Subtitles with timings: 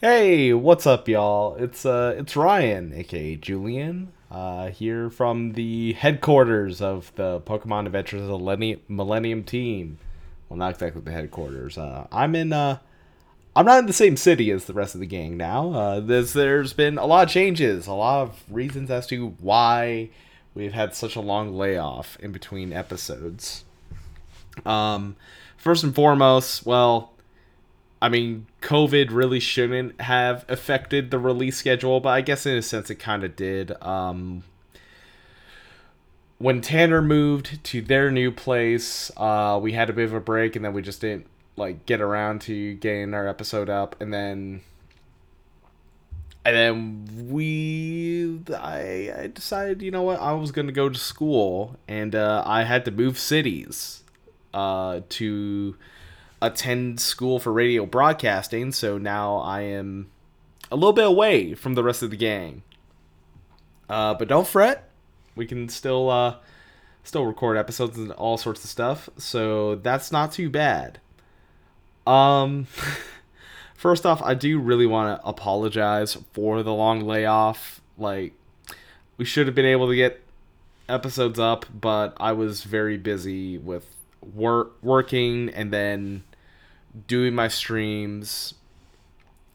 [0.00, 1.56] Hey, what's up, y'all?
[1.56, 8.20] It's uh, it's Ryan, aka Julian, uh, here from the headquarters of the Pokemon Adventures
[8.20, 9.98] of the Millennium, Millennium Team.
[10.48, 11.76] Well, not exactly the headquarters.
[11.76, 12.78] Uh, I'm in uh,
[13.56, 15.72] I'm not in the same city as the rest of the gang now.
[15.72, 20.10] Uh, there's there's been a lot of changes, a lot of reasons as to why
[20.54, 23.64] we've had such a long layoff in between episodes.
[24.64, 25.16] Um,
[25.56, 27.14] first and foremost, well
[28.00, 32.62] I mean, COVID really shouldn't have affected the release schedule, but I guess in a
[32.62, 33.72] sense it kind of did.
[33.82, 34.44] Um,
[36.38, 40.54] when Tanner moved to their new place, uh, we had a bit of a break,
[40.54, 44.60] and then we just didn't like get around to getting our episode up, and then
[46.44, 51.76] and then we I, I decided you know what I was gonna go to school,
[51.88, 54.04] and uh, I had to move cities
[54.54, 55.76] uh, to
[56.40, 60.10] attend school for radio broadcasting, so now I am
[60.70, 62.62] a little bit away from the rest of the gang.
[63.88, 64.90] Uh, but don't fret,
[65.34, 66.36] we can still uh,
[67.04, 71.00] still record episodes and all sorts of stuff, so that's not too bad.
[72.06, 72.66] Um,
[73.74, 77.80] first off, I do really want to apologize for the long layoff.
[77.96, 78.34] Like,
[79.16, 80.22] we should have been able to get
[80.88, 83.86] episodes up, but I was very busy with
[84.34, 86.24] work working and then
[87.06, 88.54] doing my streams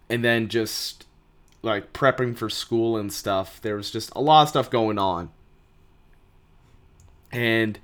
[0.10, 1.06] and then just
[1.62, 3.62] like prepping for school and stuff.
[3.62, 5.32] There was just a lot of stuff going on.
[7.32, 7.80] And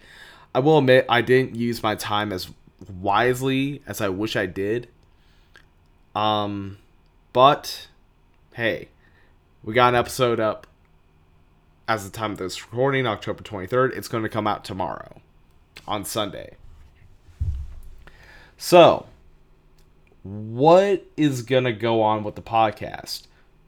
[0.53, 2.49] I will admit I didn't use my time as
[3.01, 4.87] wisely as I wish I did.
[6.15, 6.77] Um
[7.33, 7.87] but
[8.53, 8.89] hey,
[9.63, 10.67] we got an episode up
[11.87, 13.97] as the time of this recording, October 23rd.
[13.97, 15.21] It's going to come out tomorrow
[15.87, 16.55] on Sunday.
[18.57, 19.07] So,
[20.23, 23.23] what is going to go on with the podcast?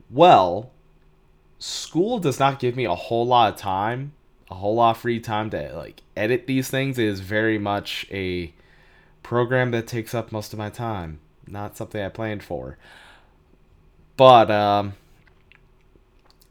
[0.09, 0.71] Well,
[1.59, 4.13] school does not give me a whole lot of time,
[4.49, 7.00] a whole lot of free time to like edit these things.
[7.00, 8.53] It is very much a
[9.23, 11.19] program that takes up most of my time.
[11.47, 12.78] Not something I planned for.
[14.18, 14.94] But um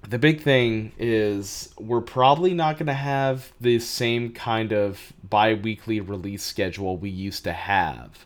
[0.09, 6.01] the big thing is we're probably not going to have the same kind of bi-weekly
[6.01, 8.25] release schedule we used to have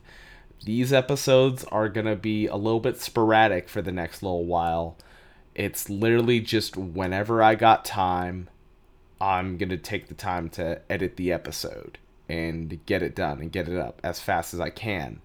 [0.65, 4.97] these episodes are going to be a little bit sporadic for the next little while.
[5.55, 8.49] It's literally just whenever I got time,
[9.21, 11.99] I'm going to take the time to edit the episode
[12.29, 15.21] and get it done and get it up as fast as I can.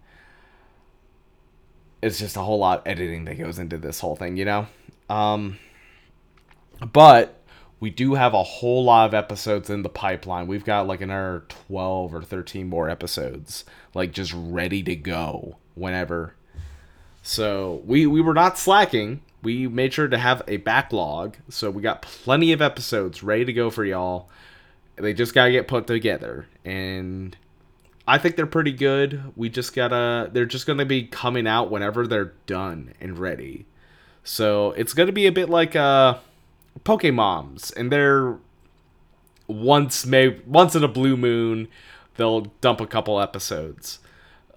[2.01, 4.67] It's just a whole lot of editing that goes into this whole thing, you know?
[5.09, 5.57] Um,
[6.93, 7.38] but
[7.79, 10.47] we do have a whole lot of episodes in the pipeline.
[10.47, 13.63] We've got like another 12 or 13 more episodes,
[13.93, 16.35] like just ready to go whenever.
[17.23, 19.21] So we, we were not slacking.
[19.41, 21.37] We made sure to have a backlog.
[21.49, 24.29] So we got plenty of episodes ready to go for y'all.
[24.97, 26.47] They just got to get put together.
[26.65, 27.37] And
[28.09, 29.31] I think they're pretty good.
[29.35, 33.67] We just gotta, they're just gonna be coming out whenever they're done and ready.
[34.23, 36.17] So it's gonna be a bit like, uh,
[36.83, 38.37] Pokemoms, and they're
[39.47, 41.67] once may once in a blue moon
[42.15, 43.99] they'll dump a couple episodes.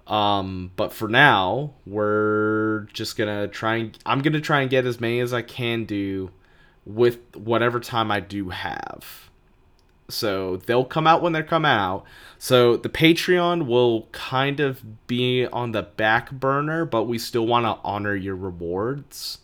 [0.05, 4.99] Um, but for now, we're just gonna try and I'm gonna try and get as
[4.99, 6.31] many as I can do
[6.85, 9.29] with whatever time I do have.
[10.09, 12.05] So they'll come out when they come out.
[12.37, 17.65] So the Patreon will kind of be on the back burner, but we still want
[17.65, 19.39] to honor your rewards.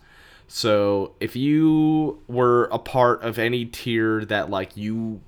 [0.52, 5.22] So if you were a part of any tier that like you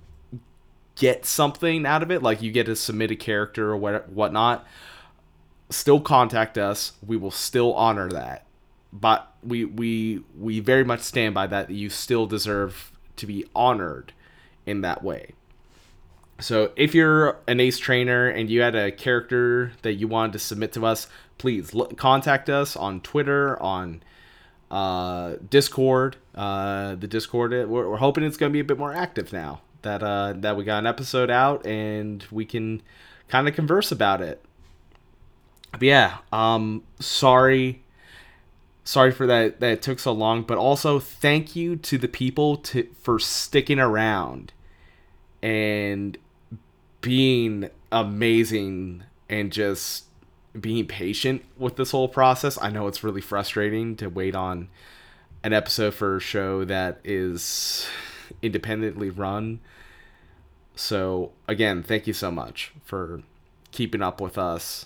[0.96, 4.66] get something out of it, like you get to submit a character or what whatnot,
[5.70, 6.94] still contact us.
[7.06, 8.48] We will still honor that.
[8.92, 11.70] But we we we very much stand by that.
[11.70, 14.14] You still deserve to be honored
[14.66, 15.34] in that way.
[16.40, 20.40] So if you're an ace trainer and you had a character that you wanted to
[20.40, 21.08] submit to us,
[21.38, 24.02] please l- contact us on Twitter, on
[24.72, 26.16] uh, Discord.
[26.34, 29.62] Uh, the Discord, we're, we're hoping it's going to be a bit more active now
[29.82, 32.82] that uh, that we got an episode out and we can
[33.28, 34.44] kind of converse about it.
[35.72, 37.84] But yeah, um, sorry,
[38.84, 42.58] sorry for that that it took so long, but also thank you to the people
[42.58, 44.54] to for sticking around
[45.42, 46.18] and
[47.02, 50.06] being amazing and just
[50.60, 52.58] being patient with this whole process.
[52.62, 54.70] I know it's really frustrating to wait on
[55.44, 57.88] an episode for a show that is
[58.42, 59.60] independently run.
[60.76, 63.22] So, again, thank you so much for
[63.72, 64.86] keeping up with us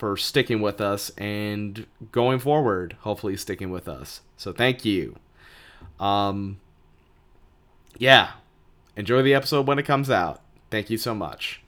[0.00, 4.22] for sticking with us and going forward, hopefully sticking with us.
[4.38, 5.16] So thank you.
[6.00, 6.58] Um,
[7.98, 8.30] yeah,
[8.96, 10.40] enjoy the episode when it comes out.
[10.70, 11.60] Thank you so much.